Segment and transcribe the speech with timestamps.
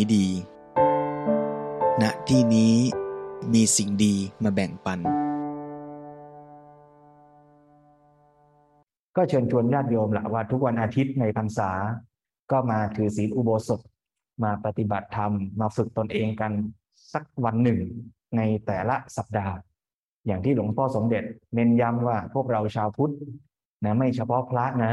[0.00, 0.28] นี้ดี
[2.02, 2.74] ณ ที่นี้
[3.54, 4.98] มีสิ่งดีมาแบ่งปัน
[9.16, 11.70] ก็เชิญชวนญาติโยมละว่าทุกวันอาทิตย์ในพรรษา
[12.50, 13.80] ก็มาถือศีลอุโบสถ
[14.44, 16.52] มาปฏิบัติธรรม มาฝึกตนเองกัน
[17.12, 17.78] สักวันหนึ่ง
[18.36, 19.54] ในแต่ละสัปดาห์
[20.26, 21.24] อย่างที่หลวงพ่อสมเด็จ
[21.54, 23.14] เน้นย้ำว่าพวกเราชาวพุทธ
[23.84, 24.92] นะไม่เฉพาะพระนะ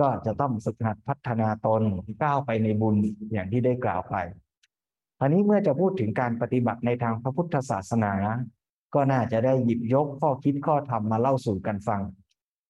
[0.00, 1.82] ก็จะต้องฝึกหัดพัฒนาตน
[2.22, 2.96] ก้าวไปในบุญ
[3.32, 4.16] อย่างที่ได้กล่าวไป
[5.18, 8.12] ครานี้เมื่อจะพูดถึงการปฏิบัติในทางพระพุทธศาสนา
[8.94, 12.02] ก็น่าจะได้หยิบยกข้อคิดข้อธรรมมาเล่าสู่กันฟัง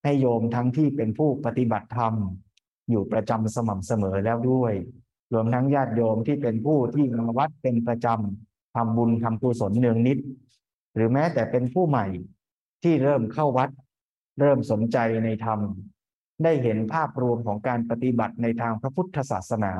[0.04, 2.14] ให้โยมทั้งที่เป็นผู้ปฏิบัติธรรม
[2.90, 4.74] อยู่ประจำสม่ำเสมอแล้วด้วย
[5.32, 10.18] รวมทั้งญาติโยมที่เป็นผู้ที่มาวัดเป็นประจำทำบุญทำกุศลเนืองนิด
[10.94, 12.06] หรือแม้แต่เป็นผู้ใหม่
[12.82, 13.70] ที่เริ่มเข้าวัด
[14.40, 15.60] เริ่มสนใจในธรรม
[16.44, 19.72] ได้เห็นภาพรวมของการปฏิบัติในทางพระพุทธศาสนา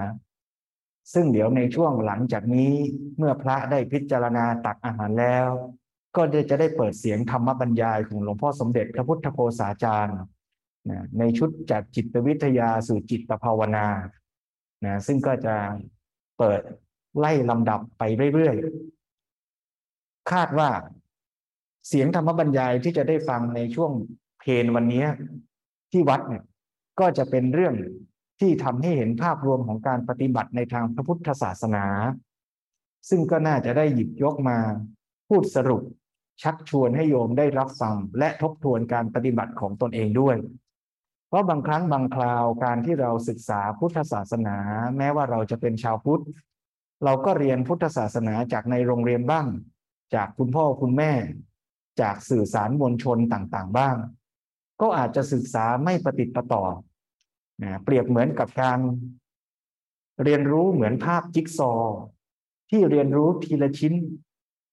[1.12, 2.72] ซึ่งเดี๋ยวในช่วงหลังจากนี้
[3.18, 5.48] เมื่อพระได้พิจารณาตักอาหารแล้ว
[6.16, 10.18] ก็จะได้เปิดเสียงธรรมบรรยายของหลวงพ่อสมเด็จพระพุทธโฆษาจารย์
[11.18, 13.86] ในชุดจากจิตวิทยาสู่จิตภาวนา
[14.84, 15.54] นะซึ่งก็จะ
[16.38, 16.60] เปิด
[17.18, 18.02] ไล่ลำดับไป
[18.34, 20.70] เรื่อยๆ คาดว่า
[21.88, 23.92] เสียงธรรมบรรยายที่จะได้ฟังในช่วง
[24.40, 25.04] เพลนวันนี้
[25.92, 26.44] ที่วัดเนี่ย
[27.00, 27.74] ก็จะเป็นเรื่อง
[28.40, 31.84] ที่ทำให้เห็นภาพรวมของการปฏิบัติในทางพระพุทธศาสนา
[33.08, 34.58] ซึ่งก็น่าจะได้หยิบยกมา
[35.28, 35.82] พูดสรุป
[36.42, 40.36] ชักชวนให้โยมได้รับฟังและทบทวนการปฏิบัติของตนเองด้วย
[41.28, 44.56] เพราะบางครั้งบางคราวการที่เราศึกษาพุทธศาสนา
[44.96, 46.22] แม้ว่าเราจะเป็นชาวพุทธ
[47.04, 49.46] เราก็เรียนพุทธศาสนาจากในโรงเรียนบ้าง
[50.14, 51.12] จากคุณพ่อคุณแม่
[52.00, 53.96] จากสื่อสารมวลชนต่างๆ บ้าง
[54.80, 56.64] ก็อาจจะศึกษาไม่ประติดประต่อ
[57.62, 58.78] นะเปรียบเหมือนกับการ
[60.24, 61.72] เรียนรู้เหมือนภาพจิ๊กซอ
[62.70, 63.94] ที่เรียนรู้ทีละชิ้น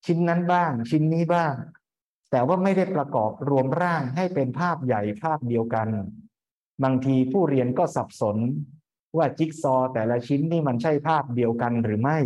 [0.06, 1.52] ชิ้นนั้นบ้าง ชิ้นนี้บ้าง
[2.30, 5.88] แต่ว่าไม่ได้ประกอบรวมร่างให้เป็นภาพใหญ่ภาพเดียวกัน
[6.82, 8.36] บางทีผู้เรียนก็สับสน
[9.16, 12.18] ว่าจิ๊กซอแต่ละชิ้นนี่มันใช่ภาพเดียวกันหรือไม่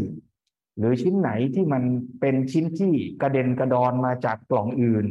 [0.79, 1.83] หรือชิ้นไหนที่มัน
[2.21, 2.93] เป็นชิ้นที่
[3.23, 5.07] กระเด็นกระดอนมาจากกล่องอื่น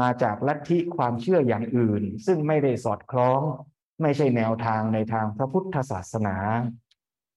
[0.00, 3.40] มาจากลัทธิความเชื่ออย่างอื่น ซึ่งไม่ได้สอดคล้อง
[4.02, 6.36] ไม่ใช่แนวทางในทางพระพุทธศาสนา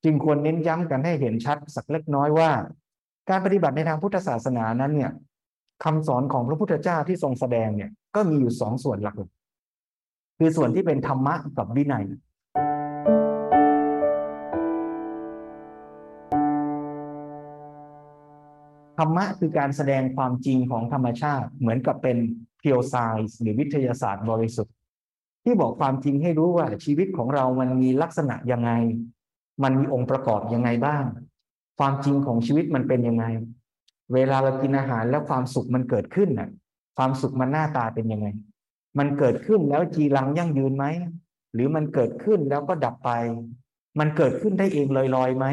[0.03, 2.51] จึงควรเน้นย้ำกันให้เห็นชัดสักเล็กน้อยว่า
[3.29, 5.11] การปฏิบัติในทางพุทธศาสนานั้นเนี่ย
[5.83, 9.15] คำสอนของพระพุทธเจ้าที่ทรงแสดงเนี่ยก็มีอยู่สองส่วนหลัก
[10.39, 12.05] คือส่วนที่เป็นธรรมะกับวินัย
[18.97, 22.17] ธรรมะคือการแสดงความจริงของธรรมชาติเหมือนกับเป็น
[22.59, 22.95] เพียวไซ
[23.27, 24.73] ส์หรือวิทยาศาสตร์บริสุทธิ์
[25.43, 28.71] ที่บอกความจริงให้รู้ว่าชีวิตของเรามันมีลักษณะยังไง
[29.63, 31.03] มันมีองค์ประกอบยังไงบ้าง
[31.79, 33.25] ความจริงของชีวิตมันเป็นยังไง
[34.13, 36.49] เวลาเรากินอาหารแล้วความสุขมันเกิดขึ้นน่ะ
[36.97, 38.27] ความสุขมันหน้าตาเป็นยังไง
[38.99, 40.85] มันเกิดขึ้นแล้วจีรังยั่งยืนไหม
[41.53, 43.11] หรือมันเกิดขึ้นแล้วก็ดับไป
[43.99, 45.45] มันเกิดขึ้นได้เองลอยๆไหม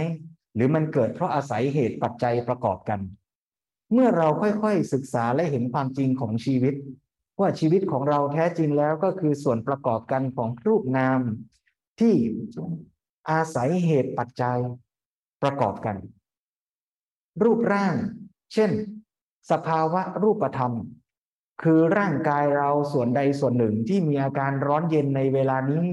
[0.55, 3.01] หรือมันเกิดเพราะอาศัยเหตุปัจจัยประกอบกัน
[3.95, 6.75] เมื่อเราค่อยๆศึกษาและเห็นความจริงของชีวิต
[7.41, 11.21] ว่าชีวิตของเราแท้จริงแล้วก็คือส่วนประกอบกันของรูปนาม
[12.01, 12.15] ที่
[13.31, 14.59] อาศัยเหตุปัจจัย
[15.43, 15.97] ประกอบกัน
[17.43, 17.95] รูปร่าง
[18.53, 18.71] เช่น
[19.51, 20.73] สภาวะรูปธรรม
[21.63, 25.85] คือร่างกายเราส่วนใดส่วนหนึ่งที่มีอาการร้อนเย็นในเวลานี้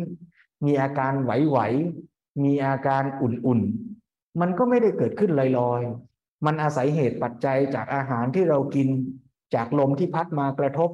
[0.66, 6.11] มีอาการไหวๆมีอาการอุ่นๆ มันก็ไม่ได้เกิดขึ้นลอยๆ
[6.46, 8.88] มันอาศัยเหตุปัจจัยจากอาหารที่เรากิน
[9.56, 10.90] จากลมที่พัดมากระทบ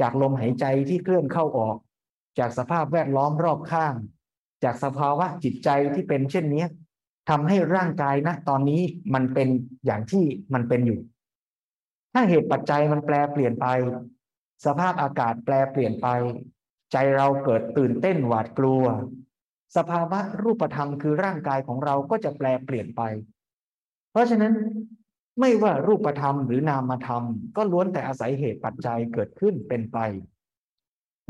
[0.00, 1.76] จากลมหายใจที่เคลื่อนเข้าออก
[2.38, 3.94] จากสภาพแวดล้อมรอบข้าง
[4.64, 6.64] จากสภาวะจิตใจที่เป็นเช่นนี้
[7.30, 8.82] ทำให้ร่างกายนะตอนนี้
[9.14, 9.48] มันเป็น
[9.86, 10.24] อย่างที่
[10.54, 11.00] มันเป็นอยู่
[12.12, 13.66] ถ้าเหตุปัจจัยมันแปลเปลี่ยนไป
[14.66, 16.08] สภาพอากาศแปลเปลี่ยนไป
[16.92, 18.84] ใจเราเกิดตื่นเต้นหวาดกลัว
[19.76, 23.02] สภาวะรูปธรรมคือร่างกายของเราก็จะแปลเปลี่ยนไป
[24.10, 24.52] เพราะฉะนั้น
[25.40, 27.22] ไม่ว่ารูปธรรมหรือนามธรรม
[27.56, 29.98] ก็ล้วนแต่อาศัยเหตุปัจจัยเกิดขึ้นเป็นไป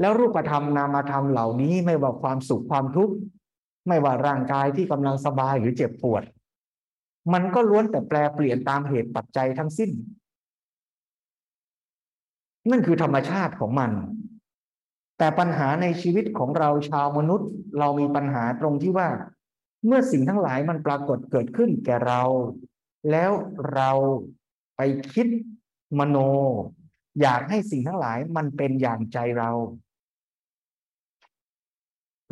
[0.01, 3.15] แล้วรูปธรรมนามธรรมเหล่านี้ไม่ว่าความสุขความทุกข์
[3.89, 6.23] ไม่ว่าร่างกายที่กำลังสบายหรือเจ็บปวด
[7.33, 9.91] มันก็ล้วนแต่แปลเปลี่ยนตามเหตุปัจจัยทั้งสิ้น
[12.71, 13.91] นั่นคือธรรมชาติของมัน
[15.19, 19.09] แต่ปัญหาในชีวิตของเราชาวมนุษย์ เรามีปัญหาตรงที่ว่า
[19.87, 22.23] เมื่อสิ่งทั้งหลายมันปรากฏเกิดขึ้นแก่เรา
[23.11, 23.31] แล้ว
[23.73, 23.91] เรา
[24.77, 24.81] ไป
[25.13, 25.27] คิด
[25.99, 26.17] มโน
[27.21, 29.51] อยากให้สิ่งทั้งหลายมันเป็นอย่างใจเรา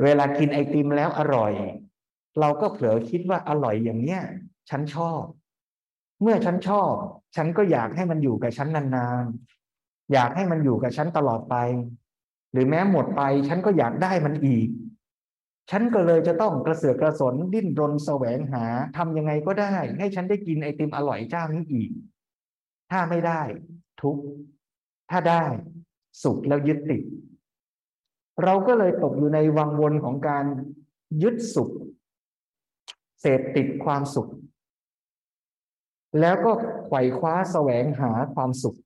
[0.03, 1.53] เวลากินไอติมแล้วอร่อย
[2.41, 4.23] เราก็เผลอคิดว่าอร่อยอย่างเนี้ย
[4.71, 5.21] ฉันชอบ
[6.23, 6.93] เมื่อฉันชอบ
[7.37, 11.57] ฉันก็อยากให้มันอยู่กับฉันนานๆ อยากให้มันอยู่กับฉันตลอดไป
[12.53, 14.69] หรือแม้หมดไป ฉันก็อยากได้มันอีก
[15.71, 18.65] ฉันก็เลยจะต้องกระเสือกกระสนดิ้นรนแสวงหา
[18.97, 21.91] ทำยังไงก็ได้ ให้ฉันได้กินไอติมอร่อยเจ้านี้อีก
[22.91, 23.43] ถ้าไม่ได้
[24.03, 24.23] ทุกข์
[25.11, 25.45] ถ้าได้
[26.23, 27.03] สุขแล้วยึดติด
[28.45, 30.45] เราก็เลยตกอยู่ในวังวนของการ
[31.23, 31.71] ยึดสุข
[33.21, 34.29] เสพติดความสุข
[36.21, 36.53] แล้วก็
[36.87, 38.79] ไขว่คว้าแสวงหาความสุข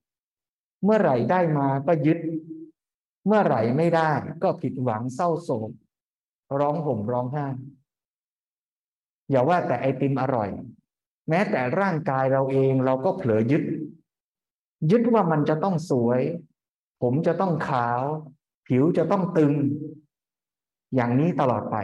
[0.83, 2.19] เมื่อไหร่ได้มาก็ยึด
[3.27, 4.11] เมื่อไหร่ไม่ได้
[4.43, 5.71] ก็ผิดหวังเศร้าโศก
[6.59, 7.47] ร้องห่มร้องไห้
[9.29, 10.49] อย่าว่าแต่ไอติมอร่อย
[11.29, 13.63] แม้แต่ร่างกายเราเองเราก็เผลอยึด
[14.91, 16.21] ยึดว่ามันจะต้องสวย
[17.01, 18.01] ผมจะต้องขาว
[18.67, 19.53] ผิวจะต้องตึง
[20.95, 21.75] อย่างนี้ตลอดไป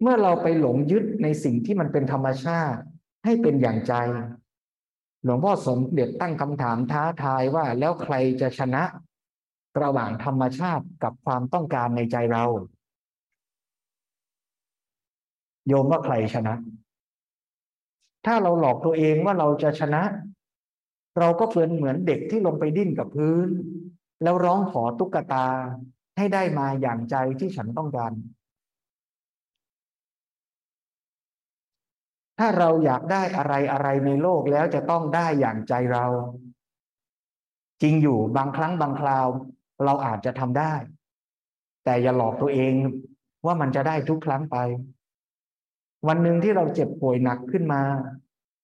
[0.00, 2.80] เมื่อเราไปหลงยึดในสิ่งที่มันเป็นธรรมชาติ
[3.24, 3.94] ให้เป็นอย่างใจ
[5.24, 8.82] หลวงพ่อสมเด็จตั้งคำถามท้าทายว่าแล้วใครจะชนะ
[9.82, 12.44] ระหว่างธรรมชาติกับความต้องการในใจเรา
[15.68, 16.54] โยมว่าใครชนะ
[18.26, 20.02] ถ้าเราหลอกตัวเองว่าเราจะชนะ
[21.18, 23.48] เราก็เพือนเหมือนเด็กที่ลงไปดิ้นกับพื้น
[24.22, 25.46] แล้วร้องขอตุ๊กตา
[26.16, 28.12] ให้ได้มาอย่างใจที่ฉันต้องการ
[32.38, 36.06] ถ้าเราอยากได้อะไรอะไรในโลกแล้วจะต้องได้อย่างใจเรา
[37.82, 39.26] จริงอยู่บางครั้งบางคราว
[39.84, 40.74] เราอาจจะทำได้
[41.84, 42.72] แต่อย่าหลอกตัวเอง
[43.46, 44.56] ว่ามันจะได้ทุกครั้งไป
[46.08, 47.82] วันหนึ่งที่เราเจ็บป่วยหนักขึ้นมา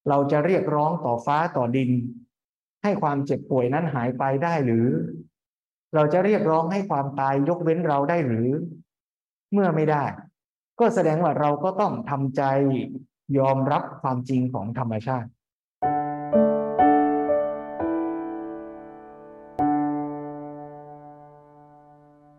[0.08, 1.90] เราจะเรียกร้องต่อฟ้าต่อดิน
[2.82, 4.86] ให้ความเจ็บป่วยนั้นหายไปได้หรือ
[5.94, 8.48] เราจะเรียกร้องให้ความตายยกเว้นเราได้หรือ
[9.52, 10.04] เมื่อไม่ได้
[10.80, 12.42] ก็แสดงว่าเราก็ต้องทำใจ
[13.38, 15.28] ยอมรับความจริงของธรรมชาติ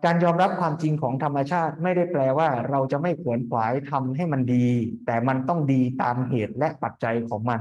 [0.04, 4.66] การยอมรับความจริงของธรรมชาติไม่ได้แปลว่า เราจะไม่ขวนขวายทำให้มันดี
[5.06, 7.60] แต่มันต้องดีตามเหตุและปัจจัยของมัน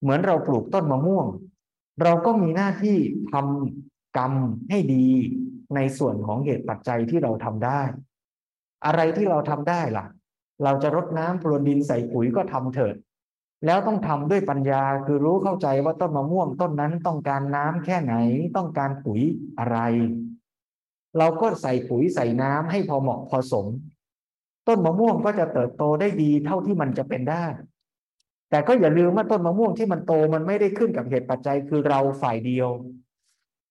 [0.00, 1.26] เหมือนเราปลูกต้นมะม่วง
[2.02, 2.98] เราก็มีหน้าที่
[3.32, 4.32] ทำกรรม
[4.70, 5.06] ให้ดี
[5.74, 7.80] ในส่วนของเหตุปัจจัยที่เราทำได้
[8.86, 10.06] อะไรที่เราทำได้ล่ะ
[10.64, 12.94] เราจะรดน้ำพรวนดินใส่ปุ๋ยก็ทำเถิด
[13.66, 18.14] แล้วต้องทำด้วยปัญญาคือรู้เข้าใจว่าต้นมะม่วงต้นนั้นต้องการน้ำแค่ไหน
[18.56, 19.20] ต้องการปุ๋ย
[19.58, 19.78] อะไร
[21.18, 23.66] เราก็ใส่ปุ๋ยใส่น้ำให้พอเหมาะพอสม
[24.68, 27.44] ต้นมะม่วงก็จะเติบโตได้ดีเท่าที่มันจะเป็นได้
[28.50, 32.68] แต่ก็อย่าลืมว่าต้นมะม่วงที่มันโตมันไม่ได้ขึ้นกับเหตุปัจจัยคือเราฝ่ายเดียว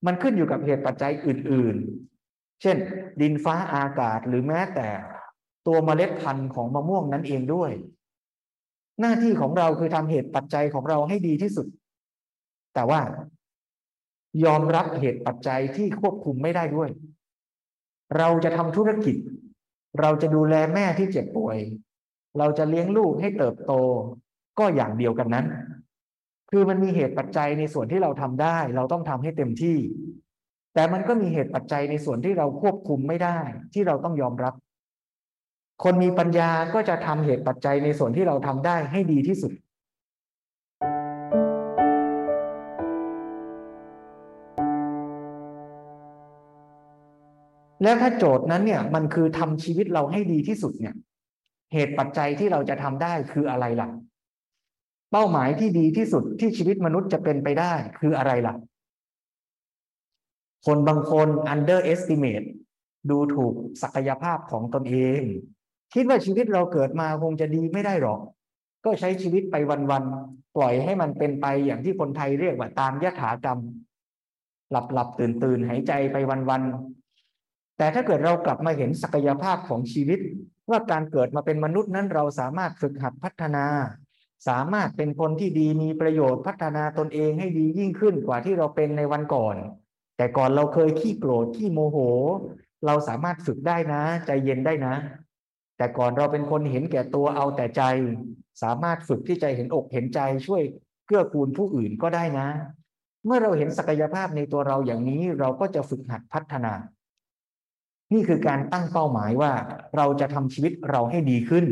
[0.06, 1.76] มันขึ้นอยู่กับเหตุปัจจัยอื่น
[2.20, 2.78] ๆ เช่น
[3.22, 4.90] ดินฟ้าอากาศหรือแม้แต่
[5.68, 7.72] ตัวเมล็ดพันธุ์ของมะม่วงนั้นเองด้วย
[9.00, 11.68] หน้าที่ของเราคือทำเหตุปัจจัยของเราให้ดีที่สุด
[12.74, 13.02] แต่ว่า
[14.46, 16.90] ยอมรับเหตุปัจจัยที่ควบคุมไม่ได้ด้วย
[18.18, 19.16] เราจะทำธุรกิจ
[20.00, 21.58] เราจะดูแลแม่ที่เจ็บป่วย
[22.38, 23.74] เราจะเลี้ยงลูกให้เติบโต
[24.60, 25.46] ก็อย่างเดียวกันนั้น
[26.52, 29.78] คือมันมีเหตุปัจจัยในส่วนที่เราทำได้ เราต้องทำให้เต็มที่
[30.74, 33.40] แต่มันก็มีเหตุปัจจัยในส่วนที่เราควบคุมไม่ได้
[33.74, 34.54] ที่เราต้องยอมรับ
[35.84, 39.52] คนมีปัญญาก็จะทำเหตุปัจจัยในส่วนที่เราทำได้ให้ดีที่สุด
[47.84, 50.96] แล้วถ้าโจทย์นั้นเนี่ยมันคือทำชีวิตเราให้ดีที่สุดเนี่ย
[51.74, 53.90] เหตุปัจจัยที่เราจะทำได้คืออะไรล่ะ
[55.12, 58.56] เป้าหมายที่ดีที่สุดที่ชีวิตมนุษย์จะเป็นไปได้คืออะไรล่ะ
[60.66, 62.48] คนบางคน underestimate
[63.10, 65.22] ดูถูกศักยภาพของตนเอง
[65.94, 68.20] คิดว่าชีวิตเราเกิดมาคงจะดีไม่ได้หรอก
[68.86, 69.56] ก็ใช้ชีวิตไป
[69.92, 73.60] วันๆปล่อยให้มันเป็นไปอย่างที่คนไทยเรียกว่าตามยถากรรม
[74.72, 76.18] หลับหลับตื่นตื่นหายใจไป
[76.50, 77.03] วันๆ
[77.78, 80.20] แต่ถ้าเกิดเรากลับมาเห็นศักยภาพของชีวิต
[80.70, 83.66] ว่าการเกิดมาเป็นมนุษย์นั้นเราสามารถฝึกหัดพัฒนา
[84.48, 89.56] สามารถเป็นคนที่ดีมีประโยชน์พัฒนาตนเองให้ดียิ่งขึ้นกว่าที่เราเป็นในวันก่อน
[90.18, 91.98] แต่ก่อนเราเคยขี้โกรธขี้โมโห
[92.86, 94.94] เราสามารถฝึกได้นะ ใจเย็นได้นะ
[95.78, 97.84] แต่ก่อนเราเป็นคนเห็นแก่ตัวเอาแต่ใจ
[98.64, 100.62] สามารถฝึกที่ใจเห็นอกเห็นใจช่วย
[101.08, 102.48] เกื้อกูลผู้อื่นก็ได้นะ
[103.26, 106.74] เมื่อเราเห็นศักยภาพในตัวเราอย่างนี้เราก็จะฝึกหัดพัฒนา
[108.14, 109.52] นี่คือการตั้งเป้าหมายว่า
[109.96, 111.66] เราจะทำชีวิตเราให้ดีขึ้น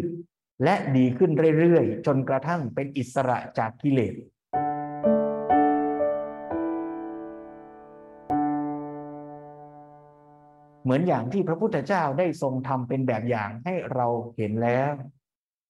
[0.64, 4.16] และดีขึ้นเรื่อยๆ จนกระทั่งเป็นอิสระจากกิเลส
[10.84, 14.08] เหมือนอย่างที่พระพุทธเจ้าได้ทรงทำเป็นแบบอย่างให้เรา
[14.38, 14.92] เห็นแล้ว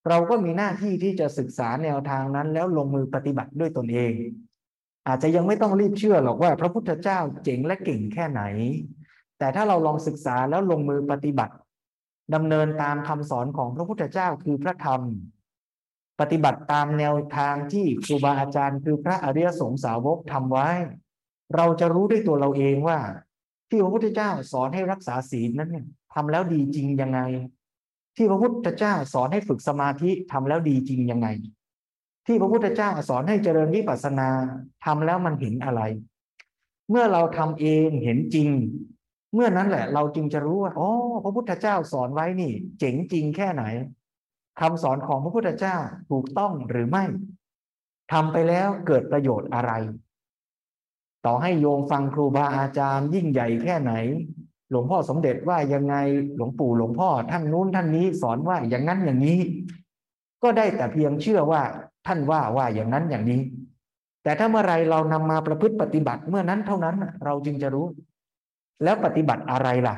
[0.07, 4.13] เราก็มีหน้าที่ที่จะศึกษาแนวทางนั้น แล้วลงมือปฏิบัติด้วยตนเอง
[5.07, 8.41] อาจจะยังไม่ต้องรีบเชื่อหรอกว่า พระพุทธเจ้าเจ๋งและเก่งแค่ไหน
[9.41, 11.53] แต่ถ้าเราลองศึกษาแล้วลงมือปฏิบัติ
[12.33, 15.01] ดำเนินตามคำสอนของพระพุทธเจ้าคือพระธรรม
[16.19, 20.69] ปฏิบัติตามแนวทางที่ครูบาอาจารย์ คือพระอริยสงสาวกทำไว้
[21.55, 22.99] เราจะรู้ด้วยตัวเราเองว่า
[23.69, 27.19] ที่พระพุทธเจ้าสอนให้รักษาศีลนั้นเนี่ยทำแล้วดีจริงยังไง
[28.17, 31.27] ที่พระพุทธเจ้าสอนให้ฝึกสมาธิทำแล้วดีจริงยังไง
[32.27, 34.29] ที่พระพุทธเจ้าสอนให้เจริญวิปัสสนา
[34.85, 35.81] ทำแล้วมันเห็นอะไร
[36.89, 38.49] เมื่อเราทำเองเห็นจริง
[39.33, 40.89] เมื่อนั้นแหละ เราจึงจะรู้ว่าอ๋อ
[41.23, 43.63] พระพุทธเจ้าสอนไว้นี่ เจ๋งจริงแค่ไหน
[44.59, 45.75] คำสอนของพระพุทธเจ้า
[46.11, 47.03] ถูกต้องหรือไม่
[48.11, 49.71] ทำไปแล้วเกิดประโยชน์อะไร
[51.25, 53.93] ต่อให้โยมฟังครูบาอาจารย์ ยิ่งใหญ่แค่ไหน
[54.69, 55.95] หลวงพ่อสมเด็จว่ายังไง
[56.35, 59.39] หลวงปู่หลวงพ่อท่านนู้นท่านนี้สอนว่าอย่างนั้นอย่างนี้
[60.43, 61.61] ก็ได้แต่เพียงเชื่อว่า
[62.07, 63.41] ท่านว่าว่าอย่างนั้นอย่างนี้
[64.23, 66.95] แต่ถ้าเมื่อไรเรานำมาประพฤติปฏิบัติเมื่อนั้นเท่านั้น
[67.25, 67.85] เราจึงจะรู้
[68.83, 69.97] แล้วปฏิบัติอะไรล่ะ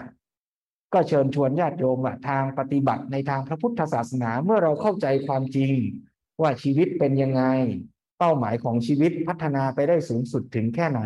[0.94, 5.72] ก็เชิญชวนญาติโยมว่าทางปฏิบัติในทางพระพุทธศาสนาเมื่อเราเข้าใจความจริง
[6.42, 7.44] ว่าชีวิตเป็นยังไง
[8.20, 11.02] เป้าหมายของชีวิตพัฒนาไปได้สูงสุดถึงแค่ไหน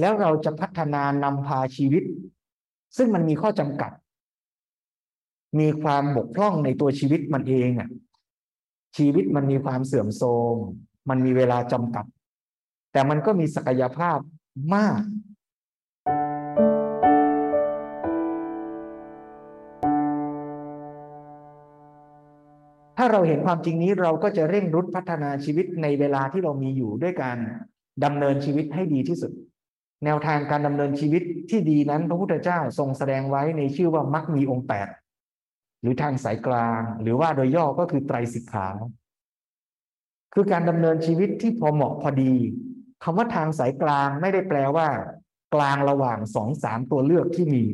[0.00, 2.04] แล้วเราจะพัฒนานำพาชีวิต
[2.96, 3.92] ซึ่งมันมีข้อจำกัด
[5.60, 7.90] มีความบกพร่องในตัวชีวิตมันเองอะ
[8.96, 10.56] ชีวิตมันมีความเสื่อมโทรม
[11.08, 12.04] มันมีเวลาจำกัด
[12.92, 14.18] แต่มันก็มีศักยภาพ
[14.74, 15.00] มาก
[23.02, 27.38] ถ้าเราเห็นความจริงนี้เราก็จะเร่งรุดพัฒนาชีวิตในเวลาที่เรามีอยู่ด้วยการ
[28.04, 29.32] ดำเนินชีวิตให้ดีที่สุด
[30.04, 34.88] แนวทางการดำเนินชีวิตที่ดีนั้นพระพุทธเจ้าทรงแสดงไว้ในชื่อว่ามักมีองค์แปด
[35.80, 38.68] หรือทางสายกลาง หรือว่าโดยย่อก็คือไตรสิกขา
[40.34, 42.34] คือการดำเนินชีวิตที่พอเหมาะพอดี
[43.04, 44.88] คำว่าทางสายกลางไม่ได้แปลว่า
[45.54, 47.64] กลางระหว่างสองสามตัวเลือกที่มี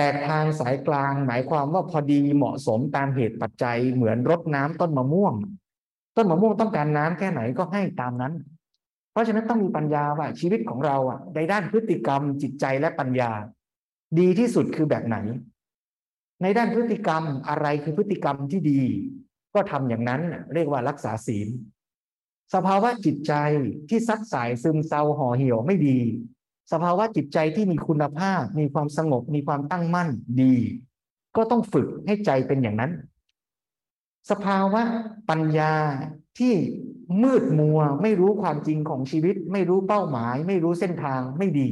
[0.00, 5.34] แต่ทางสายกลางหมายความว่าพอดีเหมาะสมตามเหตุปัจจัย เหมือนรดน้ำต้นมะม่วง
[6.16, 8.34] ต้นมะม่วงต้องการน้ำแค่ไหนก็ให้ตามนั้น
[9.12, 13.30] เพราะฉะนั้นต้องมีปัญญาว่าชีวิตของเราอะในด้านพฤติกรรมจิตใจและปัญญา
[14.18, 15.16] ดีที่สุดคือแบบไหน
[16.42, 18.82] ในด้านพฤติกรรมอะไรคือพฤติกรรมที่ดี
[19.54, 20.22] ก็ทำอย่างนั้น
[20.54, 21.48] เรียกว่ารักษาศีล
[22.54, 23.32] สภาวะจิตใจ
[23.88, 25.98] ที่ซัดสายซึมเศร้าห่อเหี่ยวไม่ดี
[26.72, 30.08] สภาวะจิตใจที่มีคุณภาพ มีความสงบ มีความตั้งมั่น
[30.42, 30.54] ดี
[31.36, 32.92] ก็ต้องฝึกให้ใจเป็นอย่างนั้น
[34.30, 34.82] สภาวะ
[35.30, 35.72] ปัญญา
[36.38, 36.54] ที่
[37.22, 41.70] มืดมัวไม่รู้ความจริงของชีวิต ไม่รู้เป้าหมาย ไม่รู้เส้นทางไม่ดี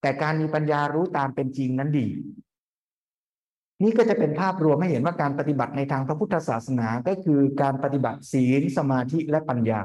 [0.00, 2.08] แต่การมีปัญญารู้ตามเป็นจริงนั้นดี
[3.82, 9.80] นี่ก็จะเป็นภาพรวมให้เห็นว่าการปฏิบัติในทางพระพุทธศาสนาก็คือการปฏิบัติศีลสมาธิและปัญญา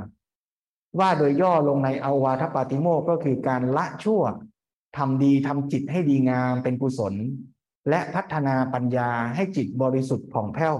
[0.99, 4.21] ว่าโดยย่อลงในอวาทปาติโมกก็คือการละชั่ว
[4.97, 7.13] ทำดีทำจิตให้ดีงามเป็นกุศล
[7.89, 10.75] และพัฒนาปัญญาให้จิตบริสุทธิ์ผ่องแผ้ว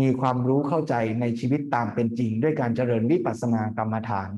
[0.00, 4.30] มีความรู้เข้าใจในชีวิตตามเป็นจริง ด้วยการเจริญวิปัสสนากรรมฐาน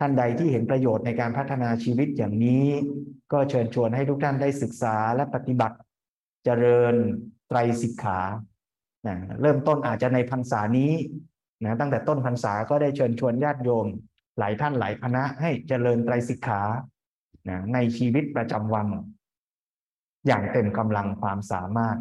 [0.00, 2.66] ท่านใดที่เห็นประโยชน์ในการพัฒนาชีวิตอย่างนี้
[3.32, 5.76] ก็เชิญชวนให้ทุกท่านได้ศึกษาและปฏิบัติ
[6.44, 6.94] เจริญ
[7.48, 8.20] ไตรสิกขา
[9.40, 10.92] เริ่มต้นอาจจะในพรรษานี้
[11.64, 13.86] นะตั้งแต่ต้นพรรษาก็ได้เชิญชวนญาติโยม
[14.38, 16.62] หลายท่านหลายคณะให้เจริญไตรสิกขา
[17.48, 18.86] นะในชีวิตประจำวัน
[20.26, 21.98] อย่างเต็มกำลังความสามารถ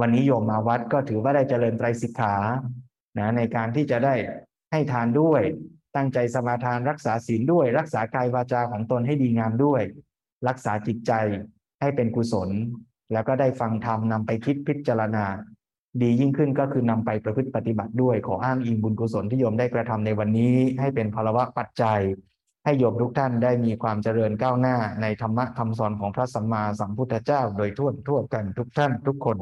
[0.00, 2.34] วันนี้โยมมาวัดก็ถือว่าได้เจริญไตรสิกขา
[3.18, 4.14] นะในการที่จะได้
[4.72, 5.42] ให้ทานด้วย
[5.96, 9.82] ตั้งใจสมาทานรักษาศีลด้วย รักษากายวาจาของตนให้ดีงามด้วย
[10.48, 11.12] รักษาจิตใจ
[11.80, 12.50] ให้เป็นกุศล
[13.12, 15.24] แล้วก็ได้ฟังธรรมนำไปคิดพิจารณา
[16.02, 22.00] ดียิ่งขึ้นก็คือนำไปประพฤติปฏิบัติด้วย ขออ้างอิงบุญกุศลที่โยมได้กระทำในวันนี้ ให้เป็นภาวะปัจจัย
[22.64, 29.36] ให้โยมทุกท่านได้มีความเจริญก้าวหน้าในธรรมะคำสอนของพระสัมมาสัมพุทธเจ้า โดยทั่วทั่วกันทุกท่านทุกคน